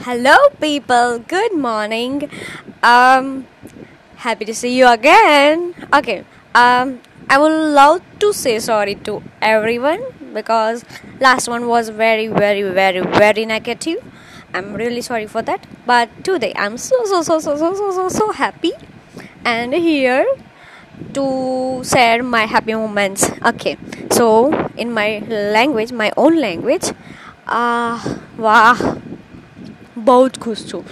[0.00, 1.18] Hello, people.
[1.20, 2.30] Good morning.
[2.82, 3.46] Um,
[4.16, 5.74] happy to see you again.
[5.92, 6.24] Okay.
[6.54, 10.02] Um, I would love to say sorry to everyone
[10.34, 10.84] because
[11.20, 14.02] last one was very, very, very, very negative.
[14.52, 15.66] I'm really sorry for that.
[15.86, 18.72] But today I'm so, so, so, so, so, so, so, so happy
[19.44, 20.26] and here
[21.14, 23.30] to share my happy moments.
[23.44, 23.76] Okay.
[24.10, 26.90] So in my language, my own language.
[27.49, 28.95] Ah, uh, wow.
[29.97, 30.83] બહુ જ ખુશ છું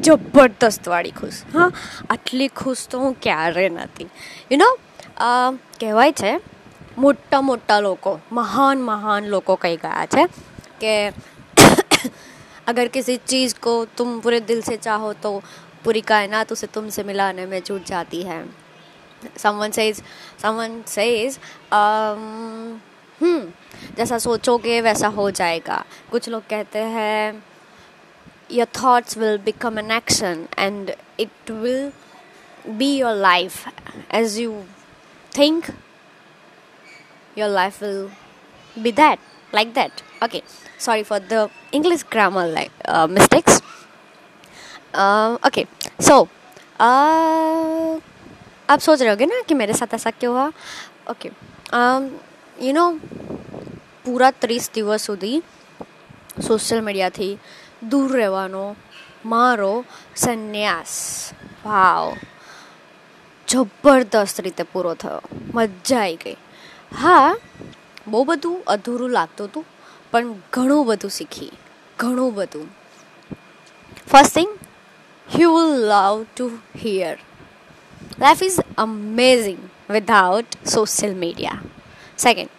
[0.00, 1.70] જબરદસ્ત વાળી ખુશ હા
[2.10, 4.08] આટલી ખુશ તો હું ક્યારે નથી
[4.52, 4.68] યુ નો
[5.80, 6.32] કહેવાય છે
[6.98, 10.26] મોટા મોટા લોકો મહાન મહાન લોકો કહી ગયા છે
[10.80, 10.94] કે
[12.66, 15.30] अगर किसी चीज़ को तुम पूरे दिल से चाहो तो
[15.84, 18.38] पूरी कायनात उसे तुमसे मिलाने में जुट जाती है
[19.38, 20.02] someone says
[20.38, 21.38] someone says
[21.72, 22.78] hmm
[23.21, 27.43] हम्म जैसा सोचोगे वैसा हो जाएगा। कुछ लोग कहते हैं
[28.51, 31.91] your thoughts will become an action and it will
[32.77, 33.67] be your life
[34.13, 34.63] as you
[35.37, 35.65] think
[37.37, 38.09] your life will
[38.83, 39.19] be that
[39.55, 40.41] like that okay
[40.85, 42.71] sorry for the English grammar like
[43.09, 43.61] mistakes
[45.47, 45.65] okay
[46.01, 46.27] so
[48.69, 50.47] आप सोच रहे होगे ना कि मेरे साथ ऐसा क्यों हुआ?
[51.09, 51.31] Okay okay.
[51.77, 52.09] um,
[52.61, 52.99] you know
[54.05, 55.39] પૂરા ત્રીસ દિવસ સુધી
[56.47, 57.37] સોશિયલ મીડિયાથી
[57.89, 58.75] દૂર રહેવાનો,
[59.25, 61.31] મારો સંન્યાસ.
[61.63, 62.17] ભાવ
[63.47, 65.21] જબરદસ્ત રીતે પૂરો થયો.
[65.53, 66.37] મજા આવી ગઈ.
[67.01, 67.35] હા,
[68.07, 69.65] બહુ બધું અધૂરું લાગતું હતું,
[70.11, 71.51] પણ ઘણું બધું શીખી.
[71.99, 72.67] ઘણું બધું.
[74.07, 74.59] First thing
[75.39, 76.47] you will love to
[76.81, 77.17] hear
[78.19, 81.61] life is amazing without social media
[82.17, 82.49] second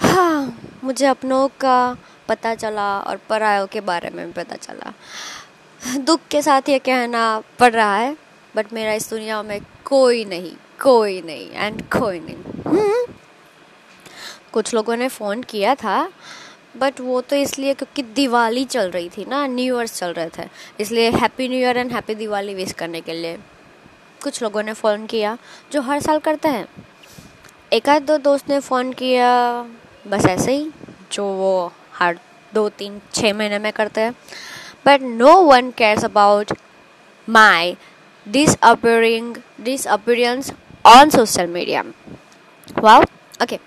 [0.00, 1.96] हाँ मुझे अपनों का
[2.28, 4.92] पता चला और परायों के बारे में भी पता चला।
[5.98, 8.16] दुख के साथ ये कहना पड़ रहा है
[8.54, 12.36] बट मेरा इस दुनिया में कोई नहीं कोई नहीं एंड कोई नहीं।
[12.66, 13.14] हम्म।
[14.52, 16.08] कुछ लोगों ने फ़ोन किया था
[16.76, 20.48] बट वो तो इसलिए क्योंकि दिवाली चल रही थी ना न्यू ईयर चल रहे थे,
[20.80, 23.36] इसलिए happy new year and happy Diwali wish करने के लिए।
[24.22, 25.36] कुछ लोगों ने फ़ोन किया,
[25.72, 26.66] जो हर साल करते हैं।
[27.73, 29.31] एक आध दो दोस्त ने फ़ोन किया
[30.07, 30.69] बस ऐसे ही
[31.11, 31.51] जो वो
[31.93, 32.19] हर
[32.53, 34.13] दो तीन छः महीने में करते हैं
[34.85, 36.53] but no one cares about
[37.27, 37.75] my
[38.63, 39.35] disappearing
[39.89, 40.51] disappearance
[40.85, 41.83] on social media
[42.77, 43.03] wow
[43.39, 43.57] okay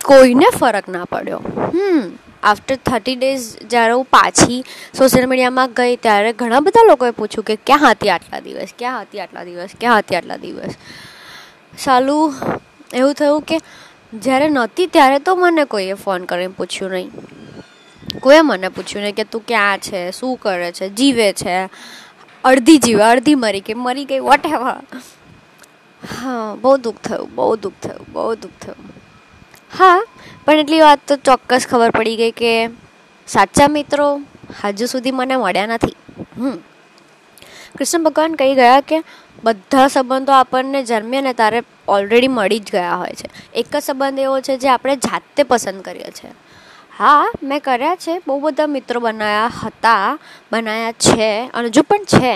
[0.00, 2.00] કોઈને ફરક ના પડ્યો હમ
[2.42, 4.60] આફ્ટર થર્ટી ડેઝ જ્યારે હું પાછી
[4.94, 9.20] સોશિયલ મીડિયામાં ગઈ ત્યારે ઘણા બધા લોકોએ પૂછ્યું કે ક્યાં હતી આટલા દિવસ ક્યાં હતી
[9.20, 10.74] આટલા દિવસ ક્યાં હતી આટલા દિવસ
[11.78, 12.40] સાલું
[12.95, 13.57] એવું થયું કે
[14.13, 17.11] જ્યારે નહોતી ત્યારે તો મને કોઈએ ફોન કરીને પૂછ્યું નહીં.
[18.19, 21.69] કોઈએ મને પૂછ્યું નહીં કે તું ક્યાં છે, શું કરે છે, જીવે છે?
[22.43, 24.73] અડધી જીવે, અડધી મરી કે મરી ગઈ વોટ એવર
[26.17, 28.75] હા, બહુ દુઃખ થયું, બહુ દુઃખ થયું, બહુ દુઃખ થયું.
[29.77, 30.03] હા,
[30.45, 32.67] પણ એટલી વાત તો ચોક્કસ ખબર પડી ગઈ કે
[33.27, 34.21] સાચા મિત્રો
[34.63, 35.95] હજુ સુધી મને મળ્યા નથી.
[36.37, 36.57] હમ.
[37.77, 39.03] કૃષ્ણ ભગવાન કહી ગયા કે
[39.45, 43.29] બધા સંબંધો આપણને જન્મીએ ને તારે ઓલરેડી મળી જ ગયા હોય છે.
[43.53, 46.31] એક જ સંબંધ એવો છે જે આપણે જાતે પસંદ કરીએ છીએ.
[46.97, 48.21] હા, મેં કર્યા છે.
[48.27, 50.19] બહુ બધા મિત્રો બનાવ્યા હતા
[50.51, 52.33] બનાવ્યા છે અને હજુ પણ છે.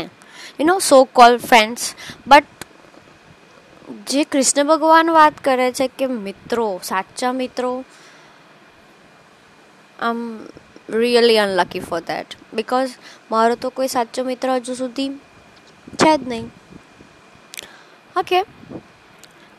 [0.60, 1.96] You know so call friends
[2.28, 2.46] but
[4.08, 7.84] જે કૃષ્ણ ભગવાન વાત કરે છે કે મિત્રો, સાચા મિત્રો
[10.00, 10.40] આમ
[10.90, 12.90] really unlucky for that because
[13.32, 15.10] મારો તો કોઈ સાચો મિત્ર હજુ સુધી
[15.96, 16.59] છે જ નહીં.
[18.19, 18.41] ઓકે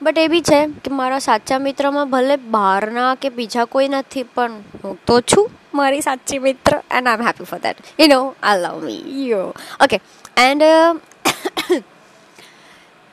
[0.01, 4.57] બટ એ બી છે કે મારા સાચા મિત્રમાં ભલે બહારના કે બીજા કોઈ નથી પણ
[4.83, 8.61] હું તો છું મારી સાચી મિત્ર and I am happy for that you know I
[8.61, 9.45] love me you
[9.79, 9.97] okay
[10.37, 10.63] and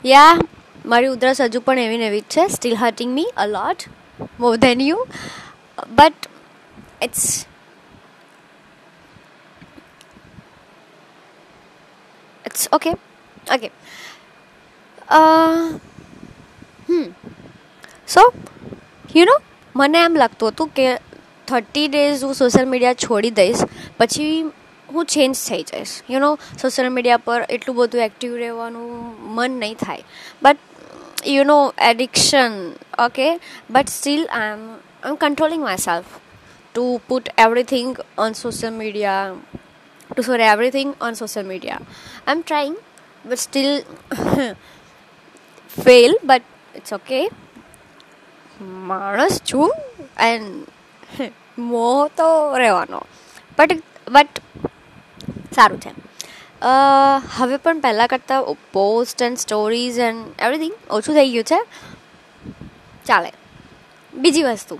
[0.04, 0.34] yeah
[0.84, 3.88] મારી ઉધરસ હજુ પણ એવી ને એવી જ છે still hurting me a lot
[4.40, 5.00] more than you
[5.90, 6.30] but
[7.02, 7.26] it's
[12.44, 12.92] it's okay
[13.52, 13.70] okay
[15.09, 17.03] hmm.
[18.07, 18.33] So
[19.15, 19.41] you know
[19.75, 20.97] મને એમ લાગતું હતું કે
[21.47, 23.57] થર્ટી ડેઝ હું સોશિયલ મીડિયા છોડી દઈશ,
[23.97, 24.41] પછી
[24.93, 26.01] હું ચેન્જ થઈ જઈશ.
[26.09, 30.03] યુ નો સોશિયલ મીડિયા પર એટલું બધું એક્ટિવ રહેવાનું મન નહીં થાય.
[30.41, 30.57] But
[31.27, 33.39] you know addiction okay
[33.69, 36.05] but still I am I am controlling myself
[36.75, 39.33] to put everything on social media
[40.15, 41.79] to sorry everything on social media
[42.27, 42.75] I am trying
[43.25, 43.81] બટ still
[45.69, 46.41] fail, but
[46.73, 47.29] it's okay.
[48.87, 49.71] માણસ છું
[50.17, 50.67] and
[51.59, 52.27] મોહ તો
[52.57, 53.01] રહેવાનો
[53.57, 54.41] but but
[55.55, 55.91] સારું છે
[57.37, 61.59] હવે પણ પહેલાં કરતાં post and stories and everything ઓછું થઈ ગયું છે
[63.05, 63.31] ચાલે
[64.13, 64.79] બીજી વસ્તુ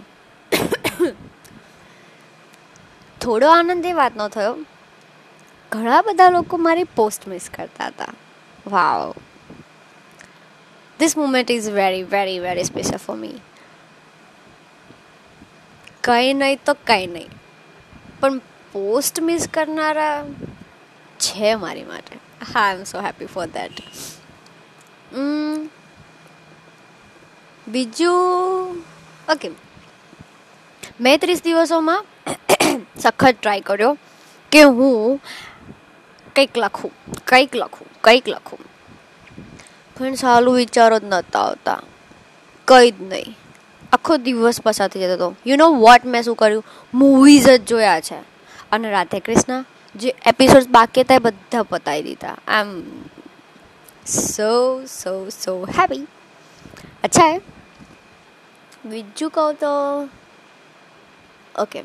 [3.22, 4.58] થોડો આનંદ એ વાતનો થયો
[5.72, 8.14] ઘણા બધા લોકો મારી પોસ્ટ મિસ કરતા હતા
[8.68, 9.14] વાવ
[10.99, 13.39] this moment is very very very special for me
[16.05, 17.31] કંઈ નહીં તો કંઈ નહીં
[18.21, 18.41] પણ
[18.75, 20.17] પોસ્ટ મિસ કરનારા
[21.21, 23.83] છે મારી માટે હા I am so happy for that
[27.67, 28.83] બીજું
[29.29, 29.53] ઓકે
[31.01, 32.03] મેં ત્રીસ દિવસોમાં
[32.97, 33.93] સખત ટ્રાય કર્યો
[34.53, 35.21] કે હું
[36.35, 36.93] કંઈક લખું
[37.25, 38.63] કંઈક લખું કંઈક લખું
[39.98, 41.82] પણ સારું વિચારો જ નહોતા આવતા.
[42.68, 43.30] કંઈ જ નહીં.
[43.94, 45.30] આખો દિવસ પસાર થઈ જતો હતો.
[45.46, 46.66] યુ નો વોટ મેં શું કર્યું?
[46.94, 48.20] મૂવીઝ જ જોયા છે.
[48.72, 49.66] અને રાધે કૃષ્ણ
[49.96, 52.36] જે એપિસોડ બાકી હતા એ બધા પતાવી દીધા.
[52.48, 52.72] આઈ am
[54.08, 54.52] so
[54.88, 56.06] so so happy
[57.04, 57.40] અચ્છા,
[58.86, 59.72] બીજું કહું તો
[61.56, 61.80] ઓકે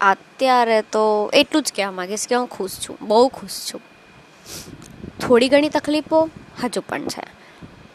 [0.00, 1.04] અત્યારે તો
[1.34, 2.96] એટલું જ કહેવા માગીશ કે હું ખુશ છું.
[3.02, 3.82] બહુ ખુશ છું.
[5.19, 6.19] થોડી ઘણી તકલીફો
[6.61, 7.23] હજુ પણ છે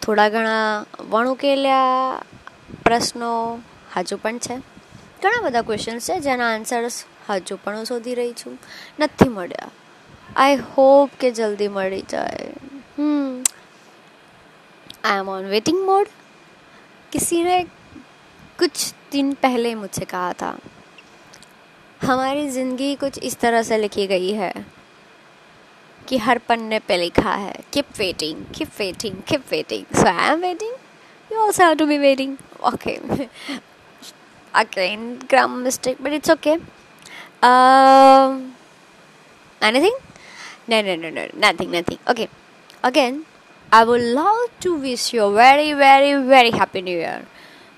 [0.02, 2.22] થોડા ઘણા વણુકેલ્યા
[2.84, 3.30] પ્રશ્નો
[3.96, 4.56] હજુ પણ છે
[5.22, 6.96] ઘણા બધા ક્વેશ્ચન્સ છે જેના આન્સર્સ
[7.28, 8.58] હજુ પણ હું શોધી રહી છું
[8.98, 9.70] નથી મળ્યા
[10.36, 12.52] આઈ હોપ કે જલ્દી મળી જાય
[12.98, 13.42] hmm
[15.04, 16.08] I am on waiting mode
[17.12, 17.62] किसी ने
[18.58, 20.50] कुछ दिन पहले मुझसे कहा था
[22.00, 24.52] हमारी ज़िंदगी कुछ इस तरह से लिखी गई है
[26.07, 30.39] कि हर पन्ने पे लिखा है keep waiting keep waiting keep waiting so I am
[30.41, 30.73] waiting
[31.31, 32.37] you also have to be waiting
[32.71, 32.99] okay
[35.29, 36.53] grammar mistake but it's okay
[37.47, 38.35] um
[39.69, 39.95] anything
[40.73, 42.27] no no no no nothing nothing okay
[42.89, 43.23] again
[43.75, 47.25] I would love to wish you a very, very, very happy new year.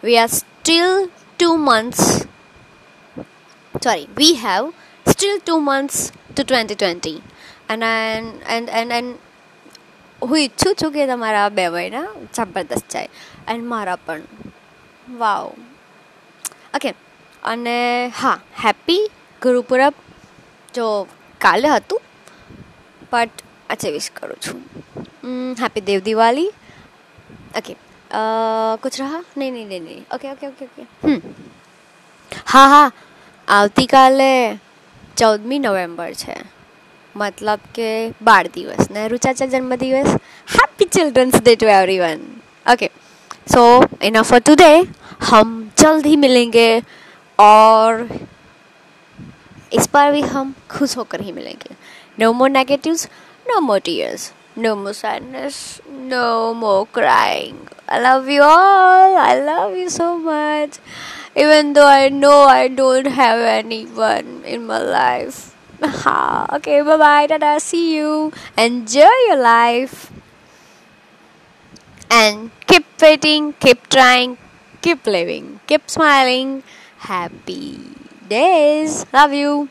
[0.04, 2.26] We are still two months.
[3.82, 4.74] Sorry, we have
[5.06, 7.24] still two months to 2020.
[7.74, 7.92] અને
[8.56, 9.12] and and and
[10.22, 13.10] હું ઈચ્છું છું કે તમારા બે ભાઈના જબરદસ્ત જાય.
[13.52, 14.24] એન્ડ મારા પણ.
[15.22, 15.46] વાવ
[16.78, 16.92] ઓકે
[17.54, 17.78] અને
[18.22, 19.04] હા હેપી
[19.42, 19.96] ગુરુપુરબ
[20.74, 20.86] જો
[21.42, 22.02] કાલે હતું
[23.12, 24.62] બટ આજે વિશ કરું છું.
[25.64, 26.52] હેપી દેવ દિવાળી.
[27.60, 27.74] ઓકે
[28.84, 29.22] કુછ રહા?
[29.38, 30.04] નહીં નહીં નહીં નહીં.
[30.16, 30.84] ઓકે ઓકે ઓકે ઓકે
[32.54, 32.90] હા હા.
[33.48, 34.32] આવતીકાલે
[35.20, 36.36] ચૌદમી નવેમ્બર છે.
[37.23, 37.91] मतलब કે
[38.29, 40.11] બાળ દિવસ ને રુચાચા જન્મદિવસ
[40.57, 42.19] happy children's day to everyone
[42.73, 42.89] okay
[43.55, 43.63] so
[44.09, 44.73] enough for today
[45.31, 46.71] हम जल्द ही मिलेंगे
[47.39, 48.09] और
[49.79, 51.75] इस बार भी हम खुश होकर ही मिलेंगे
[52.21, 53.09] no more negatives
[53.47, 57.69] no more tears no more sadness, no more crying.
[57.89, 59.17] I love you all.
[59.17, 60.79] I love you so much.
[61.37, 64.81] Even though I know I don't have anyone in my
[66.58, 67.28] okay, bye bye.
[67.28, 67.60] Tada.
[67.62, 68.32] See you.
[68.58, 70.12] Enjoy your life.
[72.10, 74.38] And keep waiting, keep trying,
[74.82, 76.64] keep living, keep smiling.
[76.98, 77.78] Happy
[78.30, 79.06] days.
[79.14, 79.70] Love you.